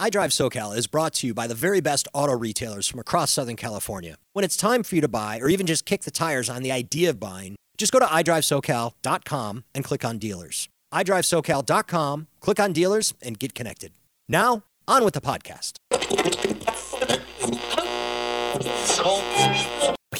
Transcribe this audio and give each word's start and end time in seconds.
iDrive 0.00 0.30
SoCal 0.30 0.74
is 0.74 0.86
brought 0.86 1.12
to 1.16 1.26
you 1.26 1.34
by 1.34 1.46
the 1.46 1.54
very 1.54 1.82
best 1.82 2.08
auto 2.14 2.32
retailers 2.34 2.88
from 2.88 3.00
across 3.00 3.30
Southern 3.30 3.56
California. 3.56 4.16
When 4.32 4.46
it's 4.46 4.56
time 4.56 4.82
for 4.82 4.94
you 4.94 5.02
to 5.02 5.08
buy 5.08 5.38
or 5.40 5.50
even 5.50 5.66
just 5.66 5.84
kick 5.84 6.04
the 6.04 6.10
tires 6.10 6.48
on 6.48 6.62
the 6.62 6.72
idea 6.72 7.10
of 7.10 7.20
buying, 7.20 7.56
just 7.76 7.92
go 7.92 7.98
to 7.98 8.06
iDriveSoCal.com 8.06 9.64
and 9.74 9.84
click 9.84 10.02
on 10.02 10.16
dealers. 10.16 10.70
iDriveSoCal.com, 10.94 12.28
click 12.40 12.58
on 12.58 12.72
dealers, 12.72 13.12
and 13.20 13.38
get 13.38 13.54
connected. 13.54 13.92
Now, 14.26 14.62
on 14.88 15.04
with 15.04 15.12
the 15.12 15.20
podcast. 15.20 15.76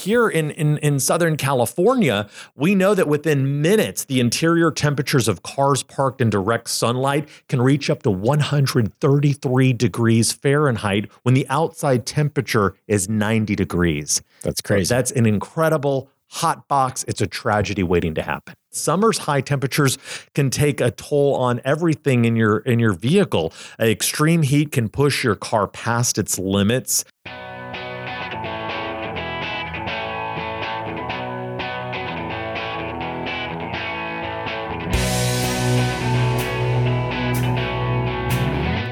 Here 0.01 0.29
in, 0.29 0.51
in, 0.53 0.79
in 0.79 0.99
Southern 0.99 1.37
California, 1.37 2.27
we 2.57 2.75
know 2.75 2.95
that 2.95 3.07
within 3.07 3.61
minutes, 3.61 4.05
the 4.05 4.19
interior 4.19 4.71
temperatures 4.71 5.29
of 5.29 5.43
cars 5.43 5.83
parked 5.83 6.23
in 6.23 6.31
direct 6.31 6.71
sunlight 6.71 7.29
can 7.49 7.61
reach 7.61 7.91
up 7.91 8.03
to 8.05 8.11
133 8.11 9.73
degrees 9.75 10.33
Fahrenheit 10.33 11.11
when 11.23 11.35
the 11.35 11.47
outside 11.49 12.07
temperature 12.07 12.75
is 12.89 13.11
90 13.11 13.55
degrees. 13.55 14.23
That's 14.43 14.63
crazy. 14.63 14.87
So 14.87 14.95
that's 14.95 15.11
an 15.11 15.27
incredible 15.27 16.09
hot 16.31 16.67
box. 16.69 17.05
It's 17.07 17.21
a 17.21 17.27
tragedy 17.27 17.83
waiting 17.83 18.15
to 18.15 18.23
happen. 18.23 18.55
Summer's 18.73 19.19
high 19.19 19.41
temperatures 19.41 19.99
can 20.35 20.49
take 20.49 20.81
a 20.81 20.93
toll 20.93 21.35
on 21.35 21.61
everything 21.65 22.25
in 22.25 22.37
your 22.37 22.59
in 22.59 22.79
your 22.79 22.93
vehicle. 22.93 23.53
Extreme 23.81 24.43
heat 24.43 24.71
can 24.71 24.89
push 24.89 25.25
your 25.25 25.35
car 25.35 25.67
past 25.67 26.19
its 26.19 26.39
limits. 26.39 27.05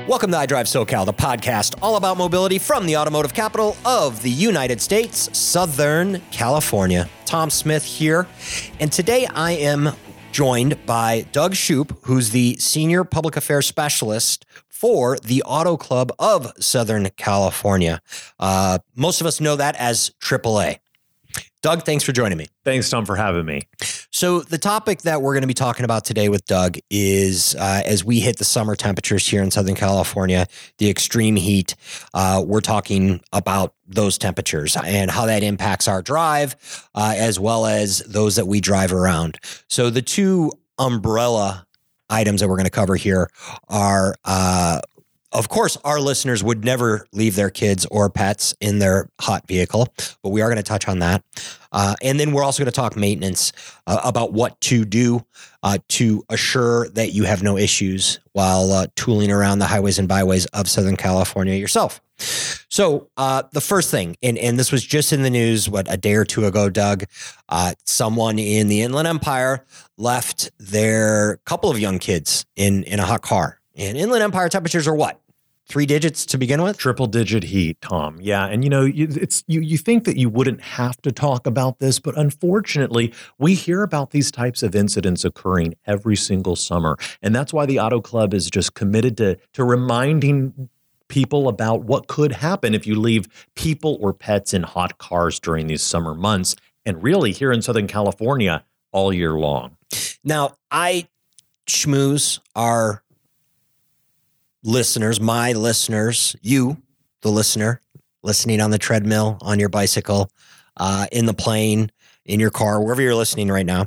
Welcome 0.09 0.31
to 0.31 0.39
iDrive 0.39 0.65
SoCal, 0.65 1.05
the 1.05 1.13
podcast 1.13 1.75
all 1.83 1.97
about 1.97 2.17
mobility 2.17 2.59
from 2.59 2.87
the 2.87 2.97
automotive 2.97 3.35
capital 3.35 3.77
of 3.85 4.23
the 4.23 4.31
United 4.31 4.81
States, 4.81 5.29
Southern 5.39 6.23
California. 6.31 7.11
Tom 7.27 7.51
Smith 7.51 7.85
here, 7.85 8.27
and 8.81 8.91
today 8.91 9.27
I 9.27 9.53
am 9.53 9.91
joined 10.33 10.87
by 10.87 11.27
Doug 11.33 11.53
Shupe, 11.53 11.95
who's 12.05 12.31
the 12.31 12.57
Senior 12.57 13.05
Public 13.05 13.37
Affairs 13.37 13.67
Specialist 13.67 14.47
for 14.67 15.19
the 15.19 15.43
Auto 15.43 15.77
Club 15.77 16.11
of 16.19 16.55
Southern 16.59 17.11
California. 17.19 18.01
Uh, 18.41 18.79
most 18.97 19.21
of 19.21 19.27
us 19.27 19.43
know 19.43 19.57
that 19.57 19.77
as 19.77 20.13
AAA. 20.21 20.79
Doug, 21.61 21.85
thanks 21.85 22.05
for 22.05 22.13
joining 22.13 22.39
me. 22.39 22.47
Thanks, 22.65 22.89
Tom, 22.89 23.05
for 23.05 23.17
having 23.17 23.45
me. 23.45 23.63
So, 24.13 24.41
the 24.41 24.59
topic 24.59 25.03
that 25.03 25.23
we're 25.23 25.35
going 25.35 25.43
to 25.43 25.49
be 25.49 25.55
talking 25.55 25.85
about 25.85 26.05
today 26.05 26.29
with 26.29 26.45
Doug 26.45 26.79
is 26.89 27.57
uh, 27.57 27.83
as 27.85 28.05
we 28.05 28.21
hit 28.21 28.39
the 28.39 28.45
summer 28.45 28.77
temperatures 28.77 29.27
here 29.27 29.43
in 29.43 29.51
Southern 29.51 29.75
California, 29.75 30.47
the 30.79 30.89
extreme 30.89 31.35
heat, 31.35 31.75
uh, 32.15 32.45
we're 32.47 32.61
talking 32.61 33.21
about 33.33 33.75
those 33.89 34.19
temperatures 34.19 34.77
and 34.77 35.11
how 35.11 35.27
that 35.27 35.43
impacts 35.43 35.89
our 35.89 36.01
drive, 36.01 36.89
uh, 36.95 37.15
as 37.17 37.41
well 37.41 37.67
as 37.67 37.99
those 38.01 38.37
that 38.37 38.47
we 38.47 38.61
drive 38.61 38.93
around. 38.93 39.39
So, 39.69 39.91
the 39.91 40.03
two 40.03 40.53
umbrella 40.79 41.67
items 42.09 42.41
that 42.41 42.49
we're 42.49 42.57
going 42.57 42.65
to 42.67 42.71
cover 42.71 42.95
here 42.95 43.29
are 43.69 44.15
uh, 44.25 44.81
of 45.33 45.49
course, 45.49 45.77
our 45.85 46.01
listeners 46.01 46.43
would 46.43 46.65
never 46.65 47.07
leave 47.13 47.37
their 47.37 47.51
kids 47.51 47.87
or 47.91 48.09
pets 48.09 48.55
in 48.61 48.79
their 48.79 49.11
hot 49.21 49.47
vehicle, 49.47 49.89
but 50.23 50.31
we 50.31 50.41
are 50.41 50.49
going 50.49 50.57
to 50.57 50.63
touch 50.63 50.89
on 50.89 51.01
that. 51.01 51.23
Uh, 51.71 51.95
and 52.03 52.19
then 52.19 52.33
we're 52.33 52.43
also 52.43 52.63
going 52.63 52.73
to 52.73 52.77
talk 52.77 52.97
maintenance 52.97 53.53
uh, 53.87 54.01
about 54.05 54.33
what 54.33 54.59
to 54.63 54.87
do 54.87 55.25
uh, 55.63 55.77
to 55.89 56.25
assure 56.31 56.89
that 56.91 57.13
you 57.13 57.25
have 57.25 57.43
no 57.43 57.59
issues 57.59 58.21
while 58.33 58.73
uh, 58.73 58.87
tooling 58.97 59.31
around 59.31 59.59
the 59.59 59.67
highways 59.67 59.99
and 59.99 60.09
byways 60.09 60.47
of 60.47 60.69
Southern 60.69 60.97
California 60.97 61.55
yourself. 61.55 62.01
So, 62.71 63.09
uh, 63.17 63.45
the 63.53 63.61
first 63.61 63.91
thing, 63.91 64.17
and, 64.23 64.39
and 64.39 64.59
this 64.59 64.73
was 64.73 64.85
just 64.85 65.13
in 65.13 65.23
the 65.23 65.31
news, 65.31 65.69
what, 65.69 65.87
a 65.93 65.97
day 65.97 66.15
or 66.15 66.25
two 66.25 66.47
ago, 66.47 66.69
Doug, 66.69 67.05
uh, 67.49 67.75
someone 67.85 68.39
in 68.39 68.69
the 68.69 68.83
Inland 68.83 69.07
Empire 69.07 69.65
left 69.99 70.51
their 70.59 71.37
couple 71.45 71.71
of 71.71 71.79
young 71.79 71.99
kids 71.99 72.45
in, 72.57 72.83
in 72.85 72.99
a 72.99 73.05
hot 73.05 73.23
car 73.23 73.58
and 73.79 73.97
Inland 73.97 74.23
Empire 74.23 74.49
temperatures 74.49 74.87
are 74.87 74.95
what? 74.95 75.21
Three 75.67 75.87
digits 75.87 76.25
to 76.27 76.39
begin 76.39 76.63
with? 76.63 76.79
Triple 76.79 77.07
digit 77.07 77.45
heat, 77.45 77.79
Tom. 77.83 78.19
Yeah, 78.21 78.47
and 78.47 78.65
you 78.65 78.71
know, 78.71 78.91
it's 78.91 79.45
you 79.47 79.61
you 79.61 79.77
think 79.77 80.05
that 80.05 80.17
you 80.17 80.31
wouldn't 80.31 80.63
have 80.63 81.01
to 81.03 81.13
talk 81.13 81.47
about 81.47 81.79
this, 81.79 81.99
but 81.99 82.17
unfortunately, 82.17 83.13
we 83.39 83.55
hear 83.55 83.83
about 83.83 84.11
these 84.11 84.31
types 84.31 84.63
of 84.63 84.75
incidents 84.75 85.27
occurring 85.27 85.75
every 85.87 86.17
single 86.17 86.57
summer. 86.57 86.97
And 87.21 87.37
that's 87.37 87.53
why 87.53 87.67
the 87.67 87.79
Auto 87.81 88.01
Club 88.01 88.33
is 88.33 88.49
just 88.49 88.73
committed 88.73 89.19
to 89.19 89.37
to 89.53 89.63
reminding 89.65 90.71
people 91.09 91.49
about 91.49 91.85
what 91.85 92.07
could 92.07 92.33
happen 92.33 92.75
if 92.75 92.87
you 92.87 92.99
leave 92.99 93.27
people 93.55 93.99
or 94.01 94.15
pets 94.15 94.55
in 94.55 94.63
hot 94.63 94.97
cars 94.97 95.39
during 95.39 95.67
these 95.67 95.83
summer 95.83 96.15
months 96.15 96.57
and 96.87 97.03
really 97.03 97.33
here 97.33 97.53
in 97.53 97.61
Southern 97.61 97.87
California 97.87 98.65
all 98.93 99.13
year 99.13 99.33
long. 99.33 99.77
Now, 100.25 100.57
I 100.71 101.09
schmooze 101.67 102.41
our 102.55 103.03
listeners, 104.63 105.21
my 105.21 105.53
listeners, 105.53 106.37
you, 106.43 106.79
the 107.23 107.31
listener, 107.31 107.81
listening 108.23 108.61
on 108.61 108.71
the 108.71 108.79
treadmill, 108.79 109.39
on 109.43 109.59
your 109.59 109.69
bicycle, 109.69 110.31
uh, 110.77 111.07
in 111.13 111.27
the 111.27 111.35
plane, 111.35 111.91
in 112.25 112.41
your 112.41 112.51
car, 112.51 112.81
wherever 112.81 113.03
you're 113.03 113.15
listening 113.15 113.49
right 113.49 113.67
now, 113.67 113.87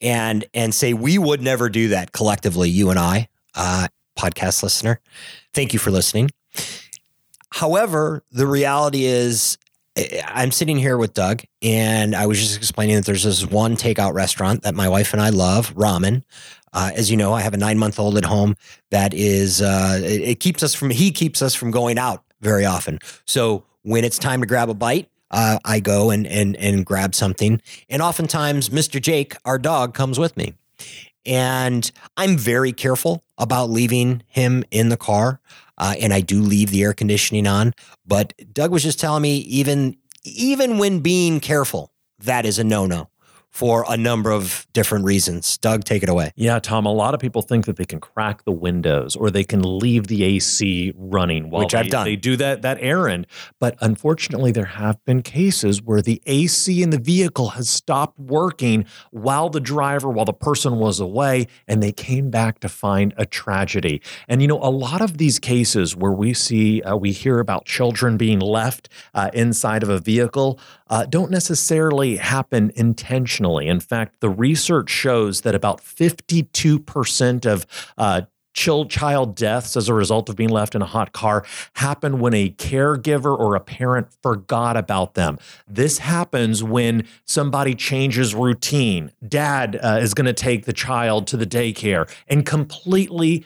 and 0.00 0.44
and 0.54 0.74
say 0.74 0.92
we 0.92 1.18
would 1.18 1.42
never 1.42 1.68
do 1.68 1.88
that 1.88 2.12
collectively, 2.12 2.70
you 2.70 2.90
and 2.90 2.98
I, 2.98 3.28
uh, 3.54 3.88
podcast 4.18 4.62
listener. 4.62 5.00
Thank 5.52 5.72
you 5.72 5.78
for 5.78 5.90
listening. 5.90 6.30
However, 7.50 8.24
the 8.30 8.46
reality 8.46 9.04
is 9.04 9.58
I'm 10.26 10.50
sitting 10.50 10.76
here 10.76 10.98
with 10.98 11.14
Doug, 11.14 11.42
and 11.62 12.14
I 12.14 12.26
was 12.26 12.38
just 12.38 12.56
explaining 12.56 12.96
that 12.96 13.06
there's 13.06 13.24
this 13.24 13.46
one 13.46 13.76
takeout 13.76 14.12
restaurant 14.12 14.62
that 14.62 14.74
my 14.74 14.88
wife 14.88 15.12
and 15.12 15.22
I 15.22 15.30
love, 15.30 15.74
ramen. 15.74 16.22
Uh, 16.76 16.90
as 16.94 17.10
you 17.10 17.16
know, 17.16 17.32
I 17.32 17.40
have 17.40 17.54
a 17.54 17.56
nine 17.56 17.78
month 17.78 17.98
old 17.98 18.18
at 18.18 18.24
home 18.26 18.54
that 18.90 19.14
is, 19.14 19.62
uh, 19.62 19.98
it, 20.04 20.40
keeps 20.40 20.62
us 20.62 20.74
from, 20.74 20.90
he 20.90 21.10
keeps 21.10 21.40
us 21.40 21.54
from 21.54 21.70
going 21.70 21.98
out 21.98 22.22
very 22.42 22.66
often. 22.66 22.98
So 23.24 23.64
when 23.80 24.04
it's 24.04 24.18
time 24.18 24.42
to 24.42 24.46
grab 24.46 24.68
a 24.68 24.74
bite, 24.74 25.08
uh, 25.30 25.58
I 25.64 25.80
go 25.80 26.10
and, 26.10 26.26
and, 26.26 26.54
and 26.56 26.84
grab 26.84 27.14
something. 27.14 27.62
And 27.88 28.02
oftentimes, 28.02 28.68
Mr. 28.68 29.00
Jake, 29.00 29.34
our 29.46 29.58
dog, 29.58 29.94
comes 29.94 30.18
with 30.18 30.36
me. 30.36 30.52
And 31.24 31.90
I'm 32.18 32.36
very 32.36 32.72
careful 32.72 33.24
about 33.38 33.70
leaving 33.70 34.22
him 34.28 34.62
in 34.70 34.90
the 34.90 34.98
car. 34.98 35.40
Uh, 35.78 35.94
and 35.98 36.12
I 36.12 36.20
do 36.20 36.42
leave 36.42 36.70
the 36.70 36.82
air 36.82 36.92
conditioning 36.92 37.46
on. 37.46 37.72
But 38.06 38.34
Doug 38.52 38.70
was 38.70 38.82
just 38.82 39.00
telling 39.00 39.22
me, 39.22 39.38
even 39.38 39.96
even 40.24 40.78
when 40.78 41.00
being 41.00 41.40
careful, 41.40 41.92
that 42.18 42.44
is 42.44 42.58
a 42.58 42.64
no 42.64 42.86
no 42.86 43.08
for 43.56 43.86
a 43.88 43.96
number 43.96 44.30
of 44.30 44.66
different 44.74 45.06
reasons. 45.06 45.56
Doug, 45.56 45.82
take 45.82 46.02
it 46.02 46.10
away. 46.10 46.30
Yeah, 46.36 46.58
Tom, 46.58 46.84
a 46.84 46.92
lot 46.92 47.14
of 47.14 47.20
people 47.20 47.40
think 47.40 47.64
that 47.64 47.76
they 47.76 47.86
can 47.86 48.00
crack 48.00 48.44
the 48.44 48.52
windows 48.52 49.16
or 49.16 49.30
they 49.30 49.44
can 49.44 49.78
leave 49.78 50.08
the 50.08 50.24
AC 50.24 50.92
running 50.94 51.48
while 51.48 51.62
Which 51.62 51.72
they, 51.72 51.78
I've 51.78 51.88
done. 51.88 52.04
they 52.04 52.16
do 52.16 52.36
that 52.36 52.60
that 52.60 52.76
errand. 52.82 53.26
But 53.58 53.78
unfortunately, 53.80 54.52
there 54.52 54.66
have 54.66 55.02
been 55.06 55.22
cases 55.22 55.80
where 55.80 56.02
the 56.02 56.20
AC 56.26 56.82
in 56.82 56.90
the 56.90 56.98
vehicle 56.98 57.48
has 57.50 57.70
stopped 57.70 58.18
working 58.18 58.84
while 59.10 59.48
the 59.48 59.60
driver, 59.60 60.10
while 60.10 60.26
the 60.26 60.34
person 60.34 60.76
was 60.76 61.00
away, 61.00 61.46
and 61.66 61.82
they 61.82 61.92
came 61.92 62.28
back 62.28 62.60
to 62.60 62.68
find 62.68 63.14
a 63.16 63.24
tragedy. 63.24 64.02
And 64.28 64.42
you 64.42 64.48
know, 64.48 64.60
a 64.62 64.68
lot 64.68 65.00
of 65.00 65.16
these 65.16 65.38
cases 65.38 65.96
where 65.96 66.12
we 66.12 66.34
see, 66.34 66.82
uh, 66.82 66.94
we 66.94 67.10
hear 67.10 67.38
about 67.38 67.64
children 67.64 68.18
being 68.18 68.38
left 68.38 68.90
uh, 69.14 69.30
inside 69.32 69.82
of 69.82 69.88
a 69.88 69.98
vehicle, 69.98 70.60
uh, 70.88 71.06
don't 71.06 71.30
necessarily 71.30 72.16
happen 72.16 72.70
intentionally. 72.76 73.45
In 73.68 73.80
fact, 73.80 74.20
the 74.20 74.28
research 74.28 74.90
shows 74.90 75.42
that 75.42 75.54
about 75.54 75.80
52% 75.80 77.46
of 77.46 77.66
uh, 77.96 78.22
child 78.56 79.36
deaths 79.36 79.76
as 79.76 79.88
a 79.88 79.94
result 79.94 80.28
of 80.28 80.36
being 80.36 80.48
left 80.50 80.74
in 80.74 80.82
a 80.82 80.86
hot 80.86 81.12
car 81.12 81.44
happen 81.74 82.18
when 82.18 82.34
a 82.34 82.50
caregiver 82.50 83.38
or 83.38 83.54
a 83.54 83.60
parent 83.60 84.08
forgot 84.22 84.76
about 84.76 85.14
them. 85.14 85.38
This 85.68 85.98
happens 85.98 86.62
when 86.62 87.06
somebody 87.26 87.74
changes 87.74 88.34
routine. 88.34 89.12
Dad 89.26 89.78
uh, 89.82 89.98
is 90.00 90.14
going 90.14 90.26
to 90.26 90.32
take 90.32 90.64
the 90.64 90.72
child 90.72 91.26
to 91.28 91.36
the 91.36 91.46
daycare 91.46 92.10
and 92.28 92.46
completely 92.46 93.44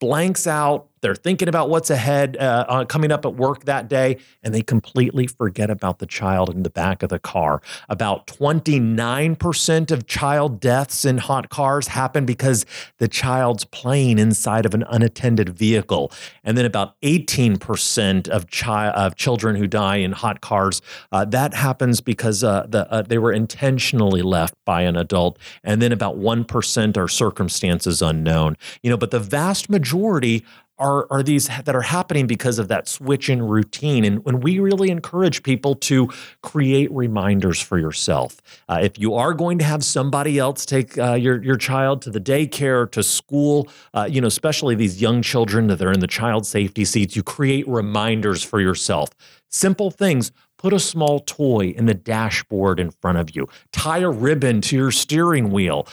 blanks 0.00 0.46
out 0.46 0.89
they're 1.02 1.14
thinking 1.14 1.48
about 1.48 1.70
what's 1.70 1.90
ahead 1.90 2.36
uh, 2.36 2.84
coming 2.86 3.10
up 3.10 3.24
at 3.24 3.34
work 3.34 3.64
that 3.64 3.88
day, 3.88 4.18
and 4.42 4.54
they 4.54 4.62
completely 4.62 5.26
forget 5.26 5.70
about 5.70 5.98
the 5.98 6.06
child 6.06 6.50
in 6.50 6.62
the 6.62 6.70
back 6.70 7.02
of 7.02 7.08
the 7.08 7.18
car. 7.18 7.62
About 7.88 8.26
29% 8.26 9.90
of 9.90 10.06
child 10.06 10.60
deaths 10.60 11.04
in 11.04 11.18
hot 11.18 11.48
cars 11.48 11.88
happen 11.88 12.26
because 12.26 12.66
the 12.98 13.08
child's 13.08 13.64
playing 13.64 14.18
inside 14.18 14.66
of 14.66 14.74
an 14.74 14.84
unattended 14.88 15.48
vehicle. 15.48 16.12
And 16.44 16.56
then 16.56 16.64
about 16.64 17.00
18% 17.00 18.28
of, 18.28 18.50
chi- 18.50 18.90
of 18.90 19.16
children 19.16 19.56
who 19.56 19.66
die 19.66 19.96
in 19.96 20.12
hot 20.12 20.40
cars, 20.40 20.82
uh, 21.12 21.24
that 21.26 21.54
happens 21.54 22.00
because 22.00 22.44
uh, 22.44 22.66
the, 22.68 22.90
uh, 22.92 23.02
they 23.02 23.18
were 23.18 23.32
intentionally 23.32 24.22
left 24.22 24.54
by 24.64 24.82
an 24.82 24.96
adult. 24.96 25.38
And 25.64 25.80
then 25.80 25.92
about 25.92 26.18
1% 26.18 26.96
are 26.96 27.08
circumstances 27.08 28.02
unknown. 28.02 28.56
You 28.82 28.90
know, 28.90 28.96
but 28.96 29.10
the 29.10 29.20
vast 29.20 29.70
majority 29.70 30.44
are 30.80 31.06
are 31.10 31.22
these 31.22 31.48
that 31.48 31.76
are 31.76 31.82
happening 31.82 32.26
because 32.26 32.58
of 32.58 32.68
that 32.68 32.88
switch 32.88 33.28
in 33.28 33.42
routine. 33.42 34.04
And 34.04 34.24
when 34.24 34.40
we 34.40 34.58
really 34.58 34.90
encourage 34.90 35.42
people 35.42 35.74
to 35.76 36.08
create 36.42 36.90
reminders 36.90 37.60
for 37.60 37.78
yourself, 37.78 38.40
uh, 38.68 38.80
if 38.82 38.98
you 38.98 39.14
are 39.14 39.34
going 39.34 39.58
to 39.58 39.64
have 39.64 39.84
somebody 39.84 40.38
else 40.38 40.66
take 40.66 40.98
uh, 40.98 41.14
your 41.14 41.42
your 41.42 41.56
child 41.56 42.02
to 42.02 42.10
the 42.10 42.20
daycare 42.20 42.90
to 42.90 43.02
school, 43.02 43.68
uh, 43.94 44.08
you 44.10 44.20
know, 44.20 44.26
especially 44.26 44.74
these 44.74 45.00
young 45.00 45.22
children 45.22 45.68
that 45.68 45.82
are 45.82 45.92
in 45.92 46.00
the 46.00 46.08
child 46.08 46.46
safety 46.46 46.84
seats, 46.84 47.14
you 47.14 47.22
create 47.22 47.68
reminders 47.68 48.42
for 48.42 48.60
yourself. 48.60 49.10
Simple 49.50 49.90
things. 49.90 50.32
Put 50.58 50.74
a 50.74 50.78
small 50.78 51.20
toy 51.20 51.72
in 51.74 51.86
the 51.86 51.94
dashboard 51.94 52.78
in 52.78 52.90
front 52.90 53.16
of 53.16 53.34
you. 53.34 53.46
Tie 53.72 54.00
a 54.00 54.10
ribbon 54.10 54.60
to 54.60 54.76
your 54.76 54.90
steering 54.90 55.50
wheel 55.50 55.88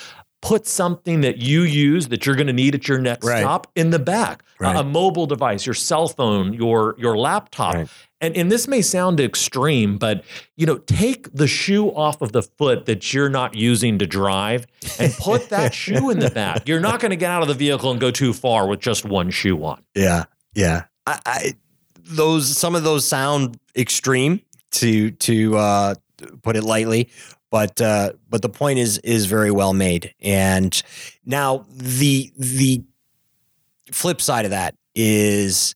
put 0.48 0.66
something 0.68 1.22
that 1.22 1.38
you 1.38 1.62
use 1.64 2.08
that 2.08 2.26
you're 2.26 2.36
going 2.36 2.48
to 2.48 2.54
need 2.54 2.74
at 2.76 2.88
your 2.88 3.00
next 3.00 3.26
Right. 3.26 3.42
stop 3.42 3.68
in 3.76 3.90
the 3.90 4.00
back 4.00 4.44
Right. 4.60 4.76
a 4.76 4.84
mobile 4.84 5.26
device 5.28 5.66
your 5.66 5.74
cell 5.76 6.08
phone 6.08 6.54
your 6.54 6.96
your 6.98 7.18
laptop 7.18 7.76
Right. 7.76 7.88
and 8.22 8.36
and 8.38 8.52
this 8.52 8.68
may 8.68 8.82
sound 8.82 9.20
extreme 9.20 9.98
but 9.98 10.24
you 10.56 10.66
know 10.66 10.78
take 10.78 11.32
the 11.34 11.48
shoe 11.48 11.90
off 11.90 12.22
of 12.22 12.32
the 12.32 12.42
foot 12.44 12.86
that 12.86 13.14
you're 13.14 13.30
not 13.30 13.56
using 13.56 14.00
to 14.00 14.08
drive 14.08 14.66
and 15.00 15.12
put 15.14 15.50
that 15.50 15.74
shoe 15.84 16.10
in 16.10 16.20
the 16.20 16.30
back 16.30 16.68
you're 16.68 16.80
not 16.80 17.00
going 17.00 17.12
to 17.12 17.18
get 17.18 17.30
out 17.30 17.42
of 17.42 17.48
the 17.50 17.54
vehicle 17.54 17.92
and 17.92 18.00
go 18.00 18.10
too 18.12 18.32
far 18.34 18.68
with 18.68 18.80
just 18.80 19.04
one 19.06 19.30
shoe 19.30 19.62
on 19.64 19.82
Yeah, 19.96 20.26
yeah. 20.56 20.84
I, 21.06 21.20
I 21.26 21.54
those 22.10 22.58
some 22.58 22.74
of 22.76 22.84
those 22.84 23.06
sound 23.06 23.60
extreme 23.76 24.42
to 24.72 25.12
to 25.12 25.58
uh, 25.58 25.96
put 26.42 26.56
it 26.56 26.64
lightly, 26.64 27.10
but 27.52 27.80
uh, 27.82 28.14
but 28.30 28.42
the 28.42 28.50
point 28.50 28.80
is 28.80 28.98
is 29.00 29.26
very 29.26 29.52
well 29.52 29.74
made. 29.74 30.14
And 30.22 30.82
now 31.26 31.66
the 31.70 32.32
the 32.38 32.84
flip 33.92 34.22
side 34.22 34.46
of 34.46 34.52
that 34.52 34.76
is 34.96 35.76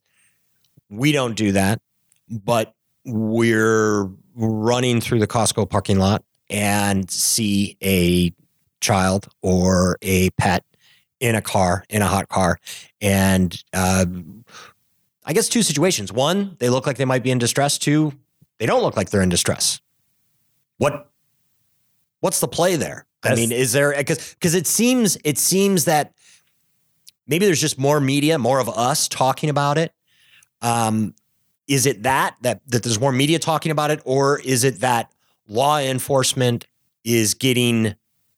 we 0.89 1.11
don't 1.11 1.35
do 1.35 1.53
that, 1.53 1.81
but 2.29 2.73
we're 3.05 4.09
running 4.35 5.01
through 5.01 5.19
the 5.19 5.27
Costco 5.27 5.69
parking 5.69 5.99
lot 5.99 6.23
and 6.49 7.09
see 7.09 7.77
a 7.83 8.33
child 8.81 9.27
or 9.41 9.97
a 10.01 10.29
pet 10.31 10.63
in 11.19 11.35
a 11.35 11.41
car 11.41 11.85
in 11.89 12.01
a 12.01 12.07
hot 12.07 12.27
car 12.29 12.57
and 12.99 13.63
uh, 13.73 14.05
I 15.23 15.33
guess 15.33 15.49
two 15.49 15.61
situations. 15.61 16.11
One, 16.11 16.55
they 16.59 16.69
look 16.69 16.87
like 16.87 16.97
they 16.97 17.05
might 17.05 17.23
be 17.23 17.31
in 17.31 17.37
distress. 17.37 17.77
Two, 17.77 18.13
they 18.57 18.65
don't 18.65 18.81
look 18.81 18.97
like 18.97 19.09
they're 19.09 19.21
in 19.21 19.29
distress. 19.29 19.79
What? 20.77 21.10
What's 22.21 22.39
the 22.39 22.47
play 22.47 22.77
there? 22.77 23.05
I 23.23 23.35
mean, 23.35 23.51
is 23.51 23.73
there 23.73 23.93
because 23.95 24.33
because 24.33 24.55
it 24.55 24.65
seems 24.65 25.17
it 25.23 25.37
seems 25.37 25.85
that 25.85 26.13
maybe 27.27 27.45
there's 27.45 27.61
just 27.61 27.77
more 27.77 27.99
media, 27.99 28.39
more 28.39 28.59
of 28.59 28.69
us 28.69 29.07
talking 29.07 29.49
about 29.49 29.77
it. 29.77 29.93
Um, 30.61 31.13
is 31.67 31.85
it 31.85 32.03
that 32.03 32.35
that 32.41 32.61
that 32.67 32.83
there's 32.83 32.99
more 32.99 33.11
media 33.11 33.39
talking 33.39 33.71
about 33.71 33.91
it, 33.91 34.01
or 34.05 34.39
is 34.41 34.63
it 34.63 34.79
that 34.79 35.11
law 35.47 35.79
enforcement 35.79 36.65
is 37.03 37.33
getting 37.33 37.95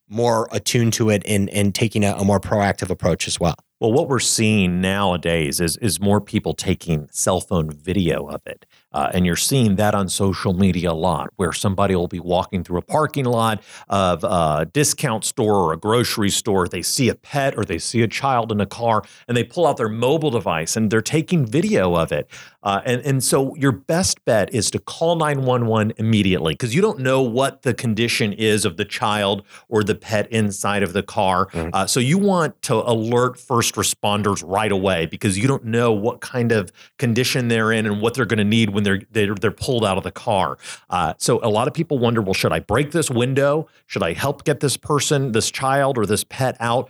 more 0.10 0.48
attuned 0.52 0.94
to 0.94 1.10
it 1.10 1.24
and 1.26 1.50
and 1.50 1.74
taking 1.74 2.04
a, 2.04 2.14
a 2.14 2.26
more 2.26 2.40
proactive 2.40 2.90
approach 2.90 3.28
as 3.28 3.40
well? 3.40 3.56
Well, 3.80 3.92
what 3.92 4.08
we're 4.08 4.20
seeing 4.20 4.82
nowadays 4.82 5.60
is 5.60 5.78
is 5.78 6.00
more 6.00 6.22
people 6.22 6.54
taking 6.54 7.10
cell 7.12 7.42
phone 7.42 7.70
video 7.70 8.28
of 8.28 8.42
it, 8.46 8.66
uh, 8.94 9.10
and 9.14 9.26
you're 9.26 9.36
seeing 9.36 9.76
that 9.78 9.96
on 9.96 10.10
social 10.10 10.54
media 10.54 10.92
a 10.92 10.94
lot, 10.94 11.32
where 11.36 11.52
somebody 11.52 11.96
will 11.96 12.08
be 12.08 12.20
walking 12.20 12.64
through 12.64 12.78
a 12.78 12.82
parking 12.82 13.26
lot 13.26 13.62
of 13.90 14.24
a 14.24 14.66
discount 14.72 15.24
store 15.26 15.56
or 15.56 15.74
a 15.74 15.78
grocery 15.78 16.30
store. 16.30 16.68
They 16.68 16.82
see 16.82 17.10
a 17.10 17.16
pet 17.16 17.58
or 17.58 17.66
they 17.66 17.80
see 17.80 18.02
a 18.02 18.08
child 18.08 18.52
in 18.52 18.60
a 18.62 18.66
car, 18.66 19.04
and 19.28 19.36
they 19.36 19.44
pull 19.44 19.66
out 19.68 19.78
their 19.78 19.90
mobile 19.90 20.32
device 20.32 20.76
and 20.76 20.90
they're 20.92 21.02
taking 21.02 21.46
video 21.46 21.96
of 21.96 22.12
it. 22.12 22.30
Uh, 22.64 22.82
and 22.86 23.02
and 23.02 23.24
so 23.24 23.56
your 23.56 23.74
best 23.74 24.24
bet 24.26 24.54
is 24.54 24.72
to 24.72 24.80
call 24.80 25.16
911 25.18 25.94
immediately 25.98 26.54
because 26.54 26.74
you 26.74 26.82
don't 26.82 27.00
know 27.00 27.22
what 27.22 27.64
the 27.64 27.74
condition 27.74 28.32
is 28.34 28.64
of 28.64 28.78
the 28.78 28.86
child 28.86 29.44
or 29.68 29.84
the 29.84 29.96
pet 29.96 30.32
inside 30.32 30.82
of 30.82 30.94
the 30.94 31.04
car. 31.04 31.48
Mhm. 31.48 31.70
Uh, 31.74 31.86
so 31.86 32.00
you 32.00 32.18
want 32.18 32.62
to 32.62 32.76
alert 32.76 33.38
first 33.38 33.76
responders 33.76 34.42
right 34.46 34.72
away 34.72 35.06
because 35.06 35.38
you 35.38 35.48
don't 35.48 35.66
know 35.66 35.92
what 35.92 36.22
kind 36.22 36.52
of 36.54 36.72
condition 36.98 37.50
they're 37.50 37.72
in 37.72 37.86
and 37.86 38.02
what 38.02 38.14
they're 38.14 38.26
going 38.26 38.38
to 38.38 38.44
need 38.46 38.70
when 38.84 39.00
they're 39.12 39.26
they're, 39.26 39.36
they're 39.36 39.52
pulled 39.52 39.86
out 39.86 39.98
of 39.98 40.04
the 40.04 40.12
car. 40.12 40.58
Uh, 40.90 41.14
so 41.18 41.40
a 41.44 41.50
lot 41.50 41.68
of 41.68 41.74
people 41.74 41.98
wonder, 42.00 42.22
well, 42.22 42.34
should 42.34 42.52
I 42.52 42.60
break 42.60 42.92
this 42.92 43.10
window? 43.10 43.68
Should 43.88 44.04
I 44.04 44.14
help 44.14 44.44
get 44.44 44.60
this 44.60 44.78
person, 44.78 45.32
this 45.32 45.52
child, 45.52 45.98
or 45.98 46.06
this 46.06 46.24
pet 46.24 46.58
out? 46.60 46.90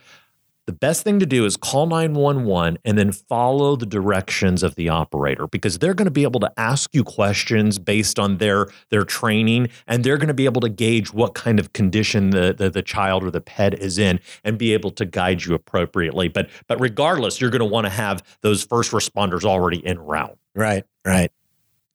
The 0.65 0.71
best 0.71 1.03
thing 1.03 1.19
to 1.19 1.25
do 1.25 1.43
is 1.43 1.57
call 1.57 1.87
911 1.87 2.77
and 2.85 2.97
then 2.97 3.11
follow 3.11 3.75
the 3.75 3.85
directions 3.85 4.63
of 4.63 4.75
the 4.75 4.87
operator 4.87 5.45
because 5.45 5.77
they're 5.77 5.93
going 5.93 6.05
to 6.05 6.11
be 6.11 6.23
able 6.23 6.39
to 6.39 6.49
ask 6.55 6.95
you 6.95 7.03
questions 7.03 7.79
based 7.79 8.17
on 8.17 8.37
their 8.37 8.67
their 8.89 9.03
training 9.03 9.67
and 9.87 10.05
they're 10.05 10.15
going 10.15 10.29
to 10.29 10.33
be 10.33 10.45
able 10.45 10.61
to 10.61 10.69
gauge 10.69 11.11
what 11.13 11.33
kind 11.33 11.59
of 11.59 11.73
condition 11.73 12.29
the, 12.29 12.55
the 12.57 12.69
the 12.69 12.81
child 12.81 13.25
or 13.25 13.31
the 13.31 13.41
pet 13.41 13.77
is 13.77 13.97
in 13.97 14.21
and 14.45 14.57
be 14.57 14.73
able 14.73 14.91
to 14.91 15.05
guide 15.05 15.43
you 15.43 15.53
appropriately. 15.53 16.29
But 16.29 16.49
but 16.69 16.79
regardless, 16.79 17.41
you're 17.41 17.51
going 17.51 17.59
to 17.59 17.65
want 17.65 17.83
to 17.83 17.91
have 17.91 18.23
those 18.39 18.63
first 18.63 18.91
responders 18.93 19.43
already 19.43 19.85
en 19.85 19.99
route. 19.99 20.37
Right, 20.55 20.85
right. 21.05 21.31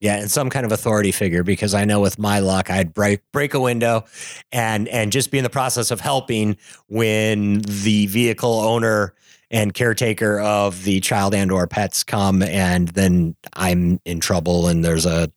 Yeah, 0.00 0.16
and 0.16 0.30
some 0.30 0.48
kind 0.48 0.64
of 0.64 0.70
authority 0.70 1.10
figure 1.10 1.42
because 1.42 1.74
I 1.74 1.84
know 1.84 2.00
with 2.00 2.18
my 2.20 2.38
luck 2.38 2.70
I'd 2.70 2.94
break 2.94 3.20
break 3.32 3.54
a 3.54 3.60
window 3.60 4.04
and 4.52 4.86
and 4.88 5.10
just 5.10 5.32
be 5.32 5.38
in 5.38 5.44
the 5.44 5.50
process 5.50 5.90
of 5.90 6.00
helping 6.00 6.56
when 6.86 7.62
the 7.62 8.06
vehicle 8.06 8.60
owner 8.60 9.14
and 9.50 9.74
caretaker 9.74 10.38
of 10.40 10.84
the 10.84 11.00
child 11.00 11.34
and 11.34 11.50
or 11.50 11.66
pets 11.66 12.04
come 12.04 12.42
and 12.42 12.88
then 12.88 13.34
I'm 13.54 14.00
in 14.04 14.20
trouble 14.20 14.68
and 14.68 14.84
there's 14.84 15.06
a 15.06 15.32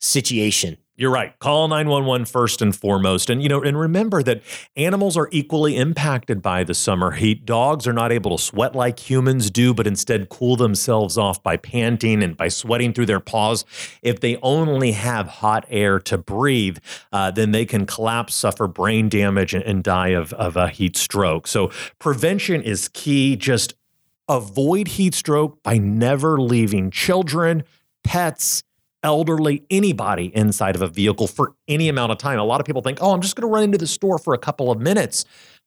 situation. 0.00 0.76
You're 0.96 1.10
right. 1.10 1.36
Call 1.40 1.66
911 1.66 2.26
first 2.26 2.62
and 2.62 2.74
foremost. 2.74 3.28
And 3.28 3.42
you 3.42 3.48
know, 3.48 3.60
and 3.60 3.78
remember 3.78 4.22
that 4.22 4.42
animals 4.76 5.16
are 5.16 5.28
equally 5.32 5.76
impacted 5.76 6.40
by 6.40 6.62
the 6.62 6.72
summer 6.72 7.10
heat. 7.10 7.44
Dogs 7.44 7.88
are 7.88 7.92
not 7.92 8.12
able 8.12 8.36
to 8.36 8.42
sweat 8.42 8.76
like 8.76 9.10
humans 9.10 9.50
do, 9.50 9.74
but 9.74 9.88
instead 9.88 10.28
cool 10.28 10.54
themselves 10.54 11.18
off 11.18 11.42
by 11.42 11.56
panting 11.56 12.22
and 12.22 12.36
by 12.36 12.46
sweating 12.46 12.92
through 12.92 13.06
their 13.06 13.18
paws. 13.18 13.64
If 14.02 14.20
they 14.20 14.36
only 14.36 14.92
have 14.92 15.26
hot 15.26 15.66
air 15.68 15.98
to 16.00 16.16
breathe, 16.16 16.78
uh, 17.12 17.32
then 17.32 17.50
they 17.50 17.64
can 17.64 17.86
collapse, 17.86 18.32
suffer 18.34 18.68
brain 18.68 19.08
damage, 19.08 19.52
and, 19.52 19.64
and 19.64 19.82
die 19.82 20.10
of, 20.10 20.32
of 20.34 20.56
a 20.56 20.68
heat 20.68 20.96
stroke. 20.96 21.48
So 21.48 21.72
prevention 21.98 22.62
is 22.62 22.88
key. 22.88 23.34
Just 23.34 23.74
avoid 24.28 24.86
heat 24.86 25.14
stroke 25.14 25.60
by 25.64 25.76
never 25.76 26.40
leaving 26.40 26.92
children, 26.92 27.64
pets, 28.04 28.62
elderly, 29.04 29.62
anybody 29.70 30.34
inside 30.34 30.74
of 30.74 30.82
a 30.82 30.88
vehicle 30.88 31.28
for 31.28 31.54
any 31.68 31.88
amount 31.88 32.10
of 32.10 32.18
time. 32.18 32.38
A 32.38 32.44
lot 32.44 32.60
of 32.60 32.66
people 32.66 32.82
think, 32.82 32.98
oh, 33.00 33.12
I'm 33.12 33.20
just 33.20 33.36
going 33.36 33.48
to 33.48 33.52
run 33.52 33.62
into 33.62 33.78
the 33.78 33.86
store 33.86 34.18
for 34.18 34.34
a 34.34 34.38
couple 34.38 34.72
of 34.72 34.80
minutes. 34.80 35.24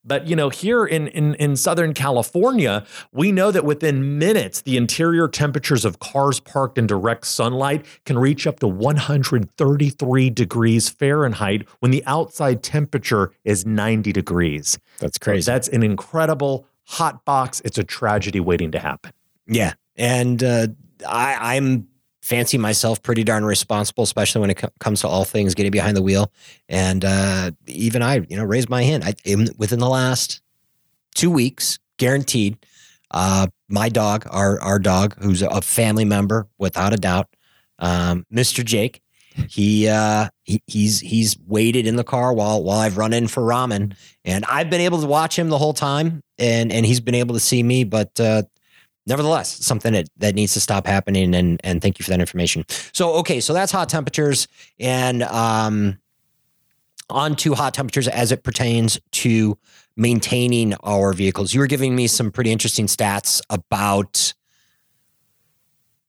But 0.07 0.25
you 0.25 0.35
know, 0.35 0.49
here 0.49 0.85
in, 0.85 1.07
in 1.09 1.35
in 1.35 1.57
Southern 1.57 1.93
California, 1.93 2.85
we 3.11 3.31
know 3.31 3.51
that 3.51 3.65
within 3.65 4.17
minutes, 4.17 4.61
the 4.61 4.77
interior 4.77 5.27
temperatures 5.27 5.83
of 5.83 5.99
cars 5.99 6.39
parked 6.39 6.77
in 6.77 6.87
direct 6.87 7.25
sunlight 7.25 7.85
can 8.05 8.17
reach 8.17 8.47
up 8.47 8.59
to 8.61 8.67
133 8.67 10.29
degrees 10.29 10.89
Fahrenheit 10.89 11.67
when 11.79 11.91
the 11.91 12.05
outside 12.05 12.63
temperature 12.63 13.31
is 13.43 13.65
90 13.65 14.13
degrees. 14.13 14.79
That's 14.99 15.17
crazy. 15.17 15.51
That's 15.51 15.67
an 15.67 15.83
incredible 15.83 16.65
hot 16.85 17.25
box. 17.25 17.61
It's 17.65 17.77
a 17.77 17.83
tragedy 17.83 18.39
waiting 18.39 18.71
to 18.71 18.79
happen. 18.79 19.11
Yeah, 19.45 19.73
and 19.97 20.41
uh, 20.41 20.67
I, 21.05 21.55
I'm 21.55 21.87
fancy 22.27 22.57
myself 22.57 23.01
pretty 23.01 23.23
darn 23.23 23.45
responsible, 23.45 24.03
especially 24.03 24.41
when 24.41 24.49
it 24.49 24.55
co- 24.55 24.69
comes 24.81 24.99
to 24.99 25.07
all 25.07 25.23
things 25.23 25.55
getting 25.55 25.71
behind 25.71 25.95
the 25.95 26.01
wheel. 26.01 26.31
And 26.67 27.05
uh, 27.05 27.51
even 27.67 28.01
I, 28.01 28.15
you 28.29 28.35
know, 28.35 28.43
raised 28.43 28.69
my 28.69 28.83
hand. 28.83 29.05
I 29.05 29.13
in, 29.23 29.47
within 29.57 29.79
the 29.79 29.87
last 29.87 30.41
two 31.15 31.31
weeks, 31.31 31.79
guaranteed. 31.97 32.57
Uh, 33.11 33.47
my 33.69 33.87
dog, 33.87 34.27
our 34.29 34.59
our 34.61 34.77
dog, 34.77 35.15
who's 35.23 35.41
a 35.41 35.61
family 35.61 36.03
member 36.03 36.47
without 36.57 36.93
a 36.93 36.97
doubt, 36.97 37.29
um, 37.79 38.25
Mr. 38.33 38.63
Jake. 38.63 39.01
He 39.49 39.87
uh 39.87 40.29
he, 40.45 40.61
he's 40.65 40.99
he's 40.99 41.37
waited 41.45 41.85
in 41.85 41.95
the 41.95 42.03
car 42.03 42.33
while 42.33 42.63
while 42.63 42.79
I've 42.79 42.97
run 42.97 43.13
in 43.13 43.27
for 43.27 43.43
ramen 43.43 43.95
and 44.25 44.43
I've 44.45 44.71
been 44.71 44.81
able 44.81 44.99
to 44.99 45.05
watch 45.05 45.37
him 45.37 45.49
the 45.49 45.59
whole 45.59 45.73
time 45.73 46.23
and 46.39 46.71
and 46.71 46.87
he's 46.87 46.99
been 46.99 47.13
able 47.13 47.35
to 47.35 47.39
see 47.39 47.61
me 47.61 47.83
but 47.83 48.19
uh 48.19 48.41
nevertheless 49.07 49.65
something 49.65 49.93
that, 49.93 50.07
that 50.17 50.35
needs 50.35 50.53
to 50.53 50.59
stop 50.59 50.85
happening 50.85 51.33
and 51.33 51.59
and 51.63 51.81
thank 51.81 51.97
you 51.99 52.03
for 52.03 52.11
that 52.11 52.19
information. 52.19 52.65
So 52.93 53.13
okay 53.15 53.39
so 53.39 53.53
that's 53.53 53.71
hot 53.71 53.89
temperatures 53.89 54.47
and 54.79 55.23
um 55.23 55.97
on 57.09 57.35
to 57.37 57.53
hot 57.53 57.73
temperatures 57.73 58.07
as 58.07 58.31
it 58.31 58.43
pertains 58.43 58.99
to 59.11 59.57
maintaining 59.95 60.73
our 60.83 61.13
vehicles. 61.13 61.53
You 61.53 61.61
were 61.61 61.67
giving 61.67 61.95
me 61.95 62.07
some 62.07 62.31
pretty 62.31 62.51
interesting 62.51 62.85
stats 62.85 63.41
about 63.49 64.33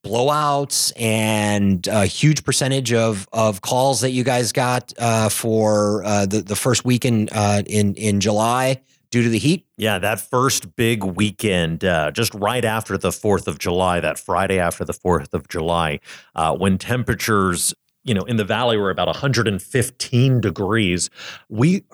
blowouts 0.04 0.92
and 0.96 1.86
a 1.88 2.06
huge 2.06 2.44
percentage 2.44 2.92
of 2.92 3.28
of 3.32 3.60
calls 3.60 4.00
that 4.00 4.10
you 4.10 4.24
guys 4.24 4.52
got 4.52 4.92
uh, 4.98 5.28
for 5.28 6.04
uh, 6.04 6.26
the 6.26 6.40
the 6.40 6.56
first 6.56 6.84
week 6.84 7.04
in 7.04 7.28
uh, 7.32 7.62
in 7.66 7.94
in 7.94 8.20
July 8.20 8.80
due 9.10 9.22
to 9.22 9.28
the 9.28 9.38
heat? 9.38 9.66
Yeah, 9.76 9.98
that 9.98 10.20
first 10.20 10.76
big 10.76 11.04
weekend, 11.04 11.84
uh, 11.84 12.10
just 12.10 12.34
right 12.34 12.64
after 12.64 12.98
the 12.98 13.10
4th 13.10 13.46
of 13.46 13.58
July, 13.58 14.00
that 14.00 14.18
Friday 14.18 14.58
after 14.58 14.84
the 14.84 14.92
4th 14.92 15.34
of 15.34 15.48
July, 15.48 16.00
uh, 16.34 16.56
when 16.56 16.78
temperatures, 16.78 17.74
you 18.04 18.14
know, 18.14 18.22
in 18.22 18.36
the 18.36 18.44
valley 18.44 18.76
were 18.76 18.90
about 18.90 19.06
115 19.08 20.40
degrees, 20.40 21.10
we 21.48 21.84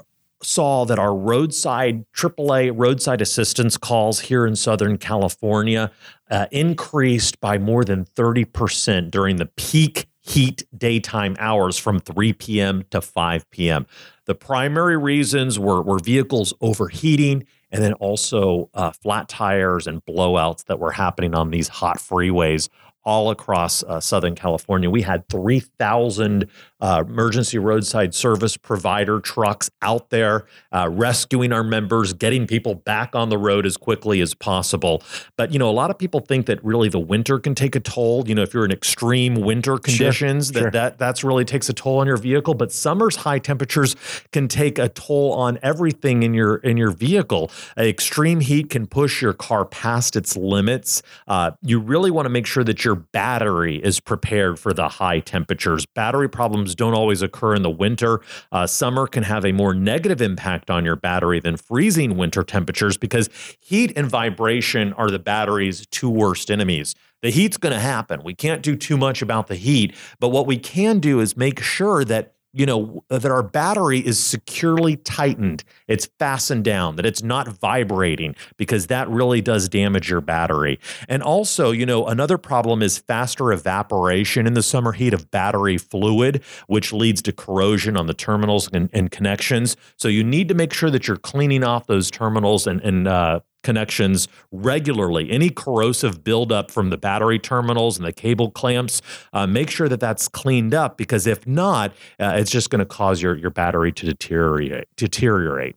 saw 0.42 0.84
that 0.84 0.98
our 0.98 1.14
roadside 1.14 2.04
AAA 2.12 2.72
roadside 2.74 3.20
assistance 3.20 3.76
calls 3.76 4.20
here 4.20 4.46
in 4.46 4.54
Southern 4.54 4.98
California 4.98 5.90
uh, 6.30 6.46
increased 6.50 7.40
by 7.40 7.58
more 7.58 7.84
than 7.84 8.04
30% 8.04 9.10
during 9.10 9.36
the 9.36 9.46
peak 9.46 10.06
heat 10.24 10.62
daytime 10.76 11.36
hours 11.38 11.76
from 11.76 12.00
3 12.00 12.32
p.m. 12.32 12.82
to 12.90 13.00
5 13.00 13.50
p.m. 13.50 13.86
The 14.24 14.34
primary 14.34 14.96
reasons 14.96 15.58
were, 15.58 15.82
were 15.82 15.98
vehicles 15.98 16.54
overheating 16.62 17.44
and 17.70 17.82
then 17.82 17.92
also 17.94 18.70
uh, 18.72 18.90
flat 18.92 19.28
tires 19.28 19.86
and 19.86 20.04
blowouts 20.04 20.64
that 20.64 20.78
were 20.78 20.92
happening 20.92 21.34
on 21.34 21.50
these 21.50 21.68
hot 21.68 21.98
freeways 21.98 22.68
all 23.04 23.30
across 23.30 23.82
uh, 23.84 24.00
Southern 24.00 24.34
California. 24.34 24.88
We 24.90 25.02
had 25.02 25.28
3,000 25.28 26.48
uh, 26.80 27.04
emergency 27.06 27.58
roadside 27.58 28.14
service 28.14 28.56
provider 28.56 29.20
trucks 29.20 29.70
out 29.80 30.10
there 30.10 30.46
uh, 30.72 30.88
rescuing 30.90 31.52
our 31.52 31.64
members, 31.64 32.12
getting 32.12 32.46
people 32.46 32.74
back 32.74 33.14
on 33.14 33.28
the 33.28 33.38
road 33.38 33.64
as 33.66 33.76
quickly 33.76 34.20
as 34.20 34.34
possible. 34.34 35.02
But, 35.36 35.52
you 35.52 35.58
know, 35.58 35.68
a 35.68 35.72
lot 35.72 35.90
of 35.90 35.98
people 35.98 36.20
think 36.20 36.46
that 36.46 36.62
really 36.64 36.88
the 36.88 36.98
winter 36.98 37.38
can 37.38 37.54
take 37.54 37.74
a 37.74 37.80
toll. 37.80 38.24
You 38.26 38.34
know, 38.34 38.42
if 38.42 38.52
you're 38.52 38.64
in 38.64 38.72
extreme 38.72 39.34
winter 39.36 39.78
conditions, 39.78 40.48
sure, 40.48 40.52
that, 40.52 40.60
sure. 40.60 40.70
that 40.72 40.98
that's 40.98 41.24
really 41.24 41.44
takes 41.44 41.68
a 41.68 41.72
toll 41.72 41.98
on 41.98 42.06
your 42.06 42.16
vehicle. 42.16 42.54
But 42.54 42.72
summer's 42.72 43.16
high 43.16 43.38
temperatures 43.38 43.96
can 44.32 44.48
take 44.48 44.78
a 44.78 44.88
toll 44.88 45.32
on 45.32 45.58
everything 45.62 46.22
in 46.22 46.34
your 46.34 46.56
in 46.56 46.76
your 46.76 46.90
vehicle. 46.90 47.50
extreme 47.78 48.40
heat 48.40 48.70
can 48.70 48.86
push 48.86 49.22
your 49.22 49.32
car 49.32 49.64
past 49.64 50.16
its 50.16 50.36
limits. 50.36 51.02
Uh, 51.26 51.52
you 51.62 51.78
really 51.78 52.10
want 52.10 52.26
to 52.26 52.30
make 52.30 52.46
sure 52.46 52.64
that 52.64 52.84
your 52.94 53.06
battery 53.12 53.82
is 53.82 53.98
prepared 53.98 54.56
for 54.56 54.72
the 54.72 54.88
high 54.88 55.18
temperatures. 55.18 55.84
Battery 55.96 56.28
problems 56.28 56.76
don't 56.76 56.94
always 56.94 57.22
occur 57.22 57.56
in 57.56 57.62
the 57.62 57.70
winter. 57.70 58.20
Uh, 58.52 58.68
summer 58.68 59.08
can 59.08 59.24
have 59.24 59.44
a 59.44 59.50
more 59.50 59.74
negative 59.74 60.22
impact 60.22 60.70
on 60.70 60.84
your 60.84 60.94
battery 60.94 61.40
than 61.40 61.56
freezing 61.56 62.16
winter 62.16 62.44
temperatures 62.44 62.96
because 62.96 63.28
heat 63.58 63.92
and 63.96 64.06
vibration 64.06 64.92
are 64.92 65.10
the 65.10 65.18
battery's 65.18 65.86
two 65.88 66.08
worst 66.08 66.52
enemies. 66.52 66.94
The 67.22 67.30
heat's 67.30 67.56
going 67.56 67.72
to 67.72 67.80
happen. 67.80 68.22
We 68.22 68.34
can't 68.34 68.62
do 68.62 68.76
too 68.76 68.96
much 68.96 69.22
about 69.22 69.48
the 69.48 69.56
heat, 69.56 69.96
but 70.20 70.28
what 70.28 70.46
we 70.46 70.56
can 70.56 71.00
do 71.00 71.18
is 71.18 71.36
make 71.36 71.60
sure 71.60 72.04
that 72.04 72.33
you 72.54 72.64
know, 72.66 73.02
that 73.08 73.26
our 73.26 73.42
battery 73.42 73.98
is 73.98 74.18
securely 74.18 74.96
tightened, 74.96 75.64
it's 75.88 76.08
fastened 76.20 76.64
down, 76.64 76.94
that 76.96 77.04
it's 77.04 77.22
not 77.22 77.48
vibrating, 77.48 78.36
because 78.56 78.86
that 78.86 79.08
really 79.08 79.40
does 79.40 79.68
damage 79.68 80.08
your 80.08 80.20
battery. 80.20 80.78
And 81.08 81.20
also, 81.20 81.72
you 81.72 81.84
know, 81.84 82.06
another 82.06 82.38
problem 82.38 82.80
is 82.80 82.98
faster 82.98 83.52
evaporation 83.52 84.46
in 84.46 84.54
the 84.54 84.62
summer 84.62 84.92
heat 84.92 85.12
of 85.12 85.30
battery 85.32 85.78
fluid, 85.78 86.42
which 86.68 86.92
leads 86.92 87.20
to 87.22 87.32
corrosion 87.32 87.96
on 87.96 88.06
the 88.06 88.14
terminals 88.14 88.70
and, 88.72 88.88
and 88.92 89.10
connections. 89.10 89.76
So 89.96 90.06
you 90.06 90.22
need 90.22 90.46
to 90.48 90.54
make 90.54 90.72
sure 90.72 90.90
that 90.90 91.08
you're 91.08 91.16
cleaning 91.16 91.64
off 91.64 91.88
those 91.88 92.08
terminals 92.08 92.68
and, 92.68 92.80
and 92.82 93.08
uh, 93.08 93.40
connections 93.64 94.28
regularly. 94.52 95.28
Any 95.30 95.50
corrosive 95.50 96.22
buildup 96.22 96.70
from 96.70 96.90
the 96.90 96.96
battery 96.96 97.40
terminals 97.40 97.96
and 97.96 98.06
the 98.06 98.12
cable 98.12 98.52
clamps, 98.52 99.02
uh, 99.32 99.48
make 99.48 99.70
sure 99.70 99.88
that 99.88 99.98
that's 99.98 100.28
cleaned 100.28 100.74
up 100.74 100.96
because 100.96 101.26
if 101.26 101.44
not, 101.46 101.90
uh, 102.20 102.34
it's 102.36 102.50
just 102.50 102.70
going 102.70 102.78
to 102.78 102.86
cause 102.86 103.20
your 103.20 103.34
your 103.34 103.50
battery 103.50 103.90
to 103.90 104.06
deteriorate. 104.06 104.86
Deteriorate. 104.96 105.76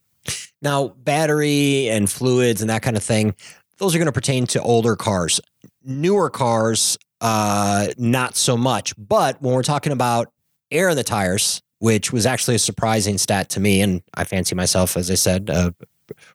Now, 0.62 0.90
battery 0.90 1.90
and 1.90 2.10
fluids 2.10 2.62
and 2.62 2.70
that 2.70 2.82
kind 2.82 2.98
of 2.98 3.04
thing, 3.04 3.36
those 3.78 3.96
are 3.96 3.98
going 3.98 4.08
to 4.08 4.12
pertain 4.12 4.46
to 4.48 4.62
older 4.62 4.96
cars. 4.96 5.40
Newer 5.84 6.30
cars, 6.30 6.98
uh, 7.22 7.88
not 7.98 8.36
so 8.36 8.58
much. 8.58 8.94
But 8.98 9.42
when 9.42 9.54
we're 9.54 9.64
talking 9.64 9.94
about 9.94 10.32
air 10.72 10.90
in 10.90 10.98
the 10.98 11.04
tires, 11.04 11.62
which 11.80 12.12
was 12.12 12.26
actually 12.26 12.56
a 12.56 12.60
surprising 12.60 13.18
stat 13.18 13.50
to 13.50 13.60
me, 13.60 13.82
and 13.82 14.02
I 14.16 14.24
fancy 14.24 14.56
myself, 14.56 14.98
as 14.98 15.12
I 15.12 15.16
said, 15.16 15.50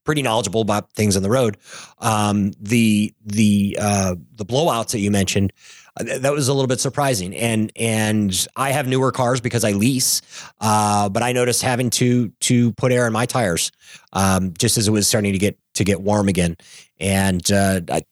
pretty 0.04 0.22
knowledgeable 0.22 0.60
about 0.60 0.92
things 0.92 1.16
on 1.16 1.22
the 1.22 1.30
road. 1.30 1.56
Um, 1.98 2.52
the 2.60 3.12
the 3.24 3.78
uh, 3.80 4.14
the 4.34 4.44
blowouts 4.44 4.92
that 4.92 5.00
you 5.00 5.10
mentioned. 5.10 5.52
Uh, 5.94 6.18
that 6.20 6.32
was 6.32 6.48
a 6.48 6.54
little 6.54 6.68
bit 6.68 6.80
surprising, 6.80 7.36
and 7.36 7.70
and 7.76 8.46
I 8.56 8.70
have 8.70 8.88
newer 8.88 9.12
cars 9.12 9.42
because 9.42 9.62
I 9.62 9.72
lease, 9.72 10.22
uh, 10.60 11.10
but 11.10 11.22
I 11.22 11.32
noticed 11.32 11.60
having 11.60 11.90
to 11.90 12.28
to 12.28 12.72
put 12.72 12.92
air 12.92 13.06
in 13.06 13.12
my 13.12 13.26
tires 13.26 13.70
um, 14.14 14.54
just 14.58 14.78
as 14.78 14.88
it 14.88 14.90
was 14.90 15.06
starting 15.06 15.32
to 15.32 15.38
get 15.38 15.58
to 15.74 15.84
get 15.84 16.00
warm 16.00 16.28
again, 16.28 16.56
and 16.98 17.52
uh, 17.52 17.82
I, 17.90 18.02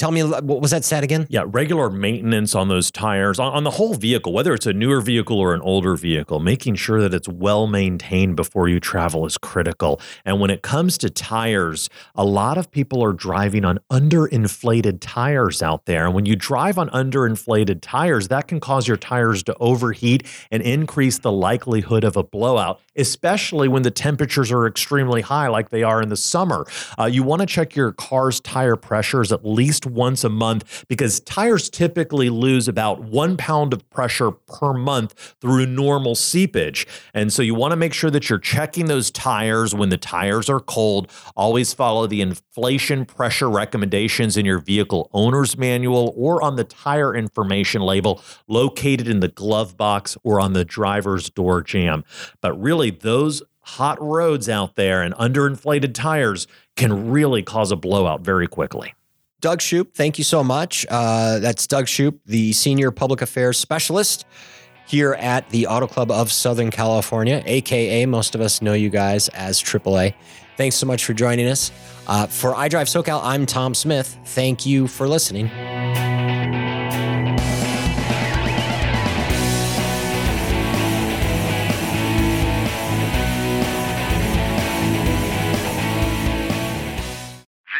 tell 0.00 0.10
me 0.10 0.22
what 0.22 0.62
was 0.62 0.70
that 0.70 0.84
stat 0.84 1.04
again? 1.04 1.26
Yeah, 1.28 1.44
regular 1.46 1.90
maintenance 1.90 2.54
on 2.54 2.68
those 2.68 2.90
tires 2.90 3.38
on, 3.38 3.52
on, 3.52 3.64
the 3.64 3.72
whole 3.72 3.94
vehicle, 3.94 4.32
whether 4.32 4.54
it's 4.54 4.64
a 4.64 4.72
newer 4.72 5.02
vehicle 5.02 5.38
or 5.38 5.52
an 5.52 5.60
older 5.60 5.94
vehicle, 5.94 6.40
making 6.40 6.76
sure 6.76 7.02
that 7.02 7.12
it's 7.12 7.28
well 7.28 7.66
maintained 7.66 8.34
before 8.34 8.66
you 8.66 8.80
travel 8.80 9.26
is 9.26 9.36
critical. 9.36 10.00
And 10.24 10.40
when 10.40 10.48
it 10.48 10.62
comes 10.62 10.96
to 10.98 11.10
tires, 11.10 11.90
a 12.14 12.24
lot 12.24 12.56
of 12.56 12.70
people 12.70 13.04
are 13.04 13.12
driving 13.12 13.66
on 13.66 13.78
underinflated 13.90 14.98
tires 15.00 15.62
out 15.62 15.84
there. 15.84 16.06
And 16.06 16.14
when 16.14 16.24
you 16.24 16.34
drive 16.34 16.78
on 16.78 16.88
underinflated 16.90 17.80
tires, 17.82 18.28
that 18.28 18.48
can 18.48 18.58
cause 18.58 18.88
your 18.88 18.96
tires 18.96 19.42
to 19.44 19.54
overheat 19.60 20.26
and 20.50 20.62
increase 20.62 21.18
the 21.18 21.30
likelihood 21.32 22.04
of 22.04 22.16
a 22.16 22.22
blowout, 22.22 22.80
especially 22.96 23.68
when 23.68 23.82
the 23.82 23.90
temperatures 23.90 24.50
are 24.50 24.66
extremely 24.66 25.20
high, 25.20 25.48
like 25.48 25.68
they 25.68 25.82
are 25.82 26.00
in 26.00 26.08
the 26.08 26.16
summer. 26.16 26.64
Uh, 26.98 27.04
you 27.04 27.22
want 27.22 27.40
to 27.40 27.46
check 27.46 27.76
your 27.76 27.92
car's 27.92 28.40
tire 28.40 28.76
pressures 28.76 29.30
at 29.30 29.44
least 29.44 29.89
once 29.94 30.24
a 30.24 30.28
month 30.28 30.84
because 30.88 31.20
tires 31.20 31.68
typically 31.70 32.30
lose 32.30 32.68
about 32.68 33.00
one 33.00 33.36
pound 33.36 33.72
of 33.72 33.88
pressure 33.90 34.30
per 34.30 34.72
month 34.72 35.34
through 35.40 35.66
normal 35.66 36.14
seepage. 36.14 36.86
And 37.14 37.32
so 37.32 37.42
you 37.42 37.54
want 37.54 37.72
to 37.72 37.76
make 37.76 37.94
sure 37.94 38.10
that 38.10 38.28
you're 38.28 38.38
checking 38.38 38.86
those 38.86 39.10
tires 39.10 39.74
when 39.74 39.88
the 39.88 39.98
tires 39.98 40.48
are 40.48 40.60
cold. 40.60 41.10
Always 41.36 41.72
follow 41.72 42.06
the 42.06 42.20
inflation 42.20 43.04
pressure 43.04 43.50
recommendations 43.50 44.36
in 44.36 44.44
your 44.46 44.58
vehicle 44.58 45.10
owner's 45.12 45.56
manual 45.56 46.12
or 46.16 46.42
on 46.42 46.56
the 46.56 46.64
tire 46.64 47.14
information 47.14 47.82
label 47.82 48.22
located 48.48 49.08
in 49.08 49.20
the 49.20 49.28
glove 49.28 49.76
box 49.76 50.16
or 50.22 50.40
on 50.40 50.52
the 50.52 50.64
driver's 50.64 51.30
door 51.30 51.62
jamb. 51.62 52.04
But 52.40 52.60
really, 52.60 52.90
those 52.90 53.42
hot 53.62 54.00
roads 54.00 54.48
out 54.48 54.74
there 54.76 55.02
and 55.02 55.14
underinflated 55.14 55.94
tires 55.94 56.46
can 56.76 57.10
really 57.10 57.42
cause 57.42 57.70
a 57.70 57.76
blowout 57.76 58.22
very 58.22 58.46
quickly. 58.46 58.94
Doug 59.40 59.60
Shupe, 59.60 59.94
thank 59.94 60.18
you 60.18 60.24
so 60.24 60.44
much. 60.44 60.86
Uh, 60.88 61.38
that's 61.38 61.66
Doug 61.66 61.86
Shupe, 61.86 62.18
the 62.26 62.52
Senior 62.52 62.90
Public 62.90 63.22
Affairs 63.22 63.58
Specialist 63.58 64.26
here 64.86 65.14
at 65.14 65.48
the 65.50 65.66
Auto 65.68 65.86
Club 65.86 66.10
of 66.10 66.32
Southern 66.32 66.70
California, 66.70 67.42
AKA, 67.46 68.06
most 68.06 68.34
of 68.34 68.40
us 68.40 68.60
know 68.60 68.72
you 68.72 68.90
guys 68.90 69.28
as 69.28 69.62
AAA. 69.62 70.14
Thanks 70.56 70.76
so 70.76 70.84
much 70.86 71.04
for 71.04 71.14
joining 71.14 71.46
us. 71.46 71.70
Uh, 72.08 72.26
for 72.26 72.54
iDrive 72.54 72.88
SoCal, 72.88 73.20
I'm 73.22 73.46
Tom 73.46 73.72
Smith. 73.72 74.18
Thank 74.26 74.66
you 74.66 74.88
for 74.88 75.06
listening. 75.06 75.48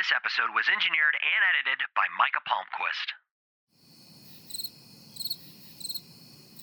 This 0.01 0.13
episode 0.17 0.55
was 0.55 0.65
engineered 0.73 1.17
Micah 2.21 2.45
Palmquist. 2.47 3.09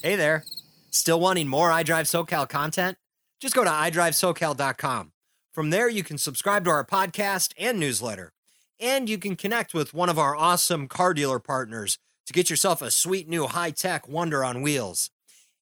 Hey 0.04 0.16
there. 0.16 0.44
Still 0.92 1.20
wanting 1.20 1.48
more 1.48 1.72
iDrive 1.72 2.06
SoCal 2.06 2.48
content? 2.48 2.98
Just 3.42 3.56
go 3.56 3.64
to 3.64 3.70
iDriveSoCal.com. 3.70 5.14
From 5.52 5.72
there, 5.72 5.90
you 5.90 6.04
can 6.04 6.20
subscribe 6.20 6.64
to 6.66 6.70
our 6.70 6.86
podcast 6.86 7.54
and 7.58 7.80
newsletter. 7.80 8.34
And 8.80 9.10
you 9.10 9.18
can 9.18 9.36
connect 9.36 9.74
with 9.74 9.96
one 9.96 10.10
of 10.10 10.20
our 10.20 10.36
awesome 10.36 10.88
car 10.88 11.16
dealer 11.16 11.40
partners 11.40 11.98
to 12.28 12.34
get 12.34 12.52
yourself 12.52 12.84
a 12.84 12.92
sweet 12.92 13.28
new 13.28 13.48
high 13.48 13.72
tech 13.72 14.08
wonder 14.08 14.46
on 14.46 14.62
wheels. 14.62 15.10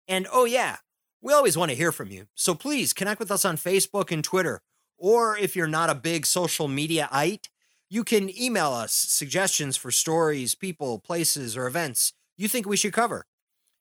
And 0.09 0.27
oh, 0.29 0.43
yeah, 0.43 0.77
we 1.21 1.31
always 1.31 1.57
want 1.57 1.71
to 1.71 1.77
hear 1.77 1.93
from 1.93 2.09
you. 2.09 2.25
So 2.35 2.53
please 2.53 2.91
connect 2.91 3.21
with 3.21 3.31
us 3.31 3.45
on 3.45 3.55
Facebook 3.55 4.11
and 4.11 4.25
Twitter. 4.25 4.61
Or 4.97 5.37
if 5.37 5.55
you're 5.55 5.67
not 5.67 5.89
a 5.89 5.95
big 5.95 6.25
social 6.25 6.67
media 6.67 7.07
ite, 7.13 7.47
you 7.89 8.03
can 8.03 8.29
email 8.37 8.71
us 8.71 8.93
suggestions 8.93 9.77
for 9.77 9.91
stories, 9.91 10.55
people, 10.55 10.99
places, 10.99 11.55
or 11.55 11.67
events 11.67 12.13
you 12.37 12.47
think 12.47 12.67
we 12.67 12.77
should 12.77 12.93
cover. 12.93 13.25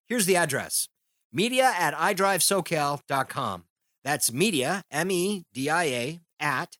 Here's 0.07 0.27
the 0.27 0.37
address 0.37 0.89
media 1.33 1.73
at 1.77 1.95
idrivesocal.com. 1.95 3.65
That's 4.05 4.33
media, 4.33 4.83
M 4.91 5.11
E 5.11 5.45
D 5.53 5.71
I 5.71 5.85
A, 5.85 6.21
at 6.39 6.77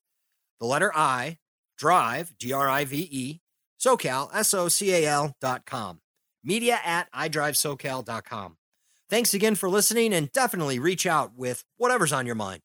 the 0.61 0.67
letter 0.67 0.93
I, 0.95 1.39
drive, 1.77 2.35
D 2.39 2.53
R 2.53 2.69
I 2.69 2.85
V 2.85 3.09
E, 3.11 3.41
SoCal, 3.81 4.31
S 4.35 4.55
O 4.55 4.69
C 4.69 4.93
A 4.93 5.07
L 5.07 5.35
dot 5.41 5.65
com. 5.67 6.01
Media 6.43 6.79
at 6.85 7.11
idrivesocal.com. 7.13 8.57
Thanks 9.09 9.35
again 9.35 9.55
for 9.55 9.69
listening 9.69 10.13
and 10.13 10.31
definitely 10.33 10.79
reach 10.79 11.07
out 11.07 11.35
with 11.37 11.65
whatever's 11.77 12.13
on 12.13 12.27
your 12.27 12.35
mind. 12.35 12.63